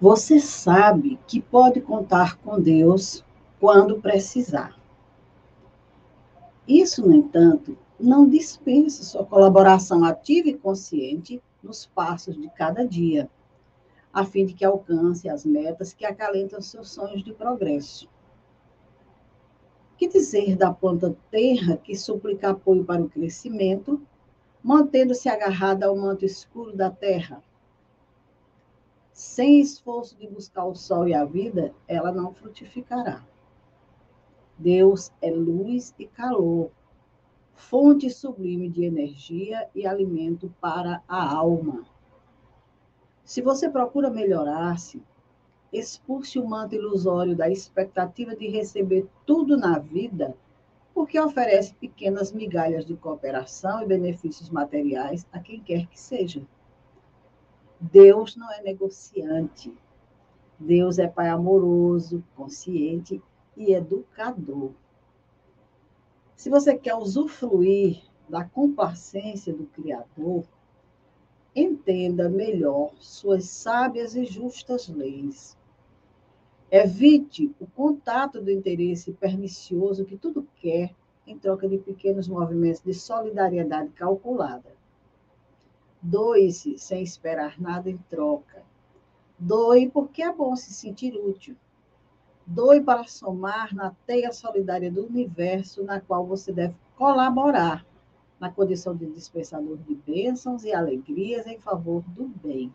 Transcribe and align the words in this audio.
Você 0.00 0.38
sabe 0.38 1.18
que 1.26 1.40
pode 1.40 1.80
contar 1.80 2.38
com 2.38 2.60
Deus 2.60 3.24
quando 3.58 4.00
precisar. 4.00 4.78
Isso, 6.68 7.04
no 7.04 7.12
entanto, 7.12 7.76
não 7.98 8.28
dispensa 8.28 9.02
sua 9.02 9.24
colaboração 9.24 10.04
ativa 10.04 10.50
e 10.50 10.56
consciente 10.56 11.42
nos 11.60 11.86
passos 11.86 12.40
de 12.40 12.48
cada 12.50 12.86
dia, 12.86 13.28
a 14.12 14.24
fim 14.24 14.46
de 14.46 14.54
que 14.54 14.64
alcance 14.64 15.28
as 15.28 15.44
metas 15.44 15.92
que 15.92 16.06
acalentam 16.06 16.62
seus 16.62 16.92
sonhos 16.92 17.24
de 17.24 17.32
progresso. 17.32 18.08
Que 19.96 20.06
dizer 20.06 20.56
da 20.56 20.72
planta 20.72 21.16
terra 21.28 21.76
que 21.76 21.96
suplica 21.96 22.50
apoio 22.50 22.84
para 22.84 23.02
o 23.02 23.10
crescimento, 23.10 24.00
mantendo-se 24.62 25.28
agarrada 25.28 25.86
ao 25.86 25.96
manto 25.96 26.24
escuro 26.24 26.76
da 26.76 26.88
terra? 26.88 27.42
Sem 29.18 29.58
esforço 29.58 30.16
de 30.16 30.28
buscar 30.28 30.64
o 30.64 30.76
sol 30.76 31.08
e 31.08 31.12
a 31.12 31.24
vida, 31.24 31.74
ela 31.88 32.12
não 32.12 32.32
frutificará. 32.32 33.26
Deus 34.56 35.10
é 35.20 35.28
luz 35.28 35.92
e 35.98 36.06
calor, 36.06 36.70
fonte 37.52 38.08
sublime 38.10 38.68
de 38.68 38.84
energia 38.84 39.68
e 39.74 39.84
alimento 39.84 40.54
para 40.60 41.02
a 41.08 41.34
alma. 41.34 41.84
Se 43.24 43.42
você 43.42 43.68
procura 43.68 44.08
melhorar-se, 44.08 45.02
expulse 45.72 46.38
o 46.38 46.46
manto 46.46 46.76
ilusório 46.76 47.34
da 47.34 47.50
expectativa 47.50 48.36
de 48.36 48.46
receber 48.46 49.04
tudo 49.26 49.56
na 49.56 49.80
vida, 49.80 50.36
porque 50.94 51.18
oferece 51.18 51.74
pequenas 51.74 52.30
migalhas 52.30 52.86
de 52.86 52.94
cooperação 52.94 53.82
e 53.82 53.86
benefícios 53.86 54.48
materiais 54.48 55.26
a 55.32 55.40
quem 55.40 55.60
quer 55.60 55.88
que 55.88 55.98
seja. 55.98 56.46
Deus 57.80 58.34
não 58.36 58.52
é 58.52 58.62
negociante. 58.62 59.72
Deus 60.58 60.98
é 60.98 61.06
pai 61.06 61.28
amoroso, 61.28 62.24
consciente 62.34 63.22
e 63.56 63.72
educador. 63.72 64.72
Se 66.34 66.50
você 66.50 66.76
quer 66.76 66.94
usufruir 66.94 68.02
da 68.28 68.44
complacência 68.44 69.52
do 69.52 69.66
Criador, 69.66 70.44
entenda 71.54 72.28
melhor 72.28 72.92
suas 72.98 73.44
sábias 73.46 74.14
e 74.14 74.24
justas 74.24 74.88
leis. 74.88 75.56
Evite 76.70 77.54
o 77.58 77.66
contato 77.66 78.40
do 78.40 78.50
interesse 78.50 79.12
pernicioso 79.12 80.04
que 80.04 80.16
tudo 80.16 80.46
quer 80.56 80.94
em 81.26 81.38
troca 81.38 81.68
de 81.68 81.78
pequenos 81.78 82.28
movimentos 82.28 82.82
de 82.82 82.92
solidariedade 82.92 83.90
calculada. 83.90 84.76
Doe-se 86.00 86.78
sem 86.78 87.02
esperar 87.02 87.60
nada 87.60 87.90
em 87.90 87.98
troca. 88.10 88.62
Doe 89.38 89.88
porque 89.88 90.22
é 90.22 90.32
bom 90.32 90.54
se 90.56 90.72
sentir 90.72 91.14
útil 91.16 91.56
doe 92.48 92.80
para 92.80 93.04
somar 93.04 93.74
na 93.74 93.94
teia 94.06 94.32
solidária 94.32 94.90
do 94.90 95.04
universo, 95.06 95.84
na 95.84 96.00
qual 96.00 96.26
você 96.26 96.50
deve 96.50 96.74
colaborar, 96.96 97.84
na 98.40 98.50
condição 98.50 98.96
de 98.96 99.06
dispensador 99.06 99.76
de 99.76 99.94
bênçãos 99.94 100.64
e 100.64 100.72
alegrias 100.72 101.46
em 101.46 101.58
favor 101.58 102.02
do 102.08 102.26
bem. 102.26 102.72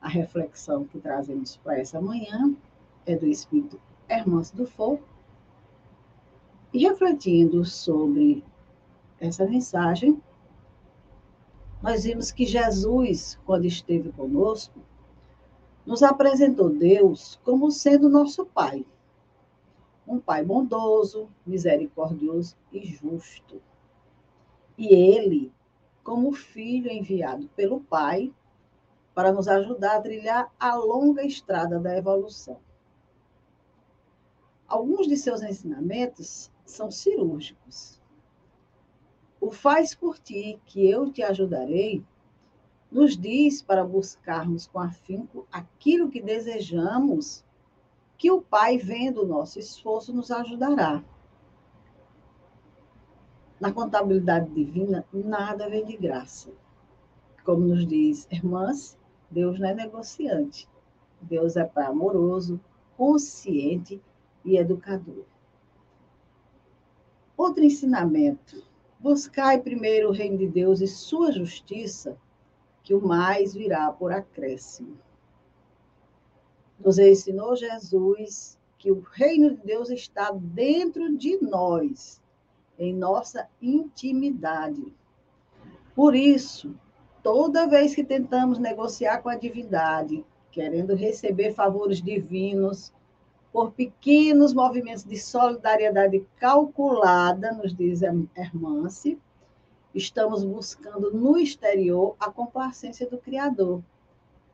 A 0.00 0.08
reflexão 0.08 0.84
que 0.84 0.98
trazemos 0.98 1.56
para 1.58 1.78
essa 1.78 2.00
manhã 2.00 2.56
é 3.04 3.14
do 3.14 3.26
Espírito 3.26 3.78
Hermance 4.08 4.56
do 4.56 4.64
Fogo. 4.64 5.02
E 6.72 6.86
refletindo 6.86 7.64
sobre 7.64 8.42
essa 9.20 9.44
mensagem, 9.44 10.22
nós 11.82 12.04
vimos 12.04 12.30
que 12.30 12.44
Jesus, 12.44 13.38
quando 13.46 13.64
esteve 13.64 14.10
conosco, 14.12 14.80
nos 15.86 16.02
apresentou 16.02 16.68
Deus 16.68 17.40
como 17.44 17.70
sendo 17.70 18.08
nosso 18.08 18.44
Pai. 18.44 18.84
Um 20.06 20.18
Pai 20.18 20.44
bondoso, 20.44 21.28
misericordioso 21.46 22.56
e 22.72 22.84
justo. 22.84 23.62
E 24.76 24.94
Ele, 24.94 25.52
como 26.02 26.32
filho 26.32 26.90
enviado 26.90 27.48
pelo 27.56 27.80
Pai, 27.80 28.32
para 29.14 29.32
nos 29.32 29.48
ajudar 29.48 29.96
a 29.96 30.00
trilhar 30.00 30.54
a 30.58 30.74
longa 30.74 31.24
estrada 31.24 31.78
da 31.78 31.96
evolução. 31.96 32.58
Alguns 34.66 35.08
de 35.08 35.16
seus 35.16 35.42
ensinamentos 35.42 36.50
são 36.64 36.90
cirúrgicos. 36.90 37.97
O 39.40 39.50
faz 39.50 39.94
por 39.94 40.18
ti, 40.18 40.60
que 40.66 40.88
eu 40.88 41.12
te 41.12 41.22
ajudarei, 41.22 42.04
nos 42.90 43.16
diz 43.16 43.62
para 43.62 43.84
buscarmos 43.84 44.66
com 44.66 44.80
afinco 44.80 45.46
aquilo 45.52 46.10
que 46.10 46.20
desejamos, 46.20 47.44
que 48.16 48.30
o 48.30 48.42
Pai, 48.42 48.78
vendo 48.78 49.22
o 49.22 49.26
nosso 49.26 49.58
esforço, 49.58 50.12
nos 50.12 50.30
ajudará. 50.30 51.04
Na 53.60 53.72
contabilidade 53.72 54.50
divina, 54.50 55.04
nada 55.12 55.68
vem 55.68 55.84
de 55.84 55.96
graça. 55.96 56.50
Como 57.44 57.60
nos 57.60 57.86
diz 57.86 58.26
irmãs, 58.30 58.98
Deus 59.30 59.58
não 59.58 59.68
é 59.68 59.74
negociante. 59.74 60.68
Deus 61.20 61.56
é 61.56 61.64
Pai 61.64 61.84
amoroso, 61.84 62.60
consciente 62.96 64.00
e 64.44 64.56
educador. 64.56 65.24
Outro 67.36 67.62
ensinamento: 67.62 68.64
buscai 68.98 69.60
primeiro 69.60 70.08
o 70.08 70.12
reino 70.12 70.38
de 70.38 70.48
Deus 70.48 70.80
e 70.80 70.86
sua 70.86 71.32
justiça 71.32 72.16
que 72.82 72.94
o 72.94 73.06
mais 73.06 73.54
virá 73.54 73.92
por 73.92 74.12
acréscimo. 74.12 74.98
Nos 76.78 76.98
ensinou 76.98 77.56
Jesus 77.56 78.58
que 78.78 78.90
o 78.90 79.00
reino 79.00 79.50
de 79.50 79.62
Deus 79.62 79.90
está 79.90 80.30
dentro 80.32 81.16
de 81.16 81.36
nós, 81.42 82.22
em 82.78 82.94
nossa 82.94 83.48
intimidade. 83.60 84.94
Por 85.94 86.14
isso, 86.14 86.74
toda 87.22 87.66
vez 87.66 87.94
que 87.94 88.04
tentamos 88.04 88.58
negociar 88.58 89.18
com 89.18 89.28
a 89.28 89.34
divindade, 89.34 90.24
querendo 90.50 90.94
receber 90.94 91.52
favores 91.52 92.00
divinos, 92.00 92.92
por 93.52 93.72
pequenos 93.72 94.52
movimentos 94.52 95.04
de 95.04 95.16
solidariedade 95.16 96.26
calculada, 96.36 97.52
nos 97.52 97.74
diz 97.74 98.02
Hermance, 98.02 99.18
estamos 99.94 100.44
buscando 100.44 101.12
no 101.12 101.38
exterior 101.38 102.14
a 102.20 102.30
complacência 102.30 103.08
do 103.08 103.18
Criador, 103.18 103.82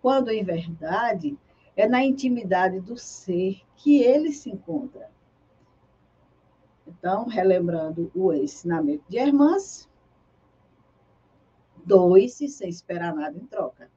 quando, 0.00 0.30
em 0.30 0.44
verdade, 0.44 1.38
é 1.74 1.88
na 1.88 2.04
intimidade 2.04 2.80
do 2.80 2.96
ser 2.98 3.60
que 3.76 4.02
ele 4.02 4.32
se 4.32 4.50
encontra. 4.50 5.10
Então, 6.86 7.26
relembrando 7.26 8.10
o 8.14 8.32
ensinamento 8.32 9.04
de 9.08 9.16
Hermãs, 9.16 9.88
doe-se 11.84 12.48
sem 12.48 12.68
esperar 12.68 13.14
nada 13.14 13.36
em 13.36 13.46
troca. 13.46 13.90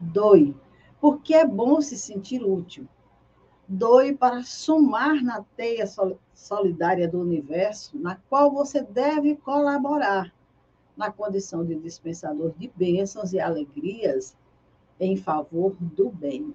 Doe, 0.00 0.56
porque 1.00 1.34
é 1.34 1.46
bom 1.46 1.80
se 1.80 1.96
sentir 1.96 2.42
útil 2.42 2.88
doe 3.68 4.14
para 4.14 4.42
somar 4.42 5.22
na 5.22 5.44
teia 5.56 5.84
solidária 6.34 7.06
do 7.06 7.20
universo, 7.20 7.98
na 7.98 8.16
qual 8.28 8.50
você 8.50 8.82
deve 8.82 9.36
colaborar, 9.36 10.32
na 10.96 11.12
condição 11.12 11.64
de 11.64 11.74
dispensador 11.76 12.52
de 12.56 12.72
bênçãos 12.74 13.32
e 13.32 13.38
alegrias 13.38 14.34
em 14.98 15.16
favor 15.16 15.76
do 15.78 16.10
bem. 16.10 16.54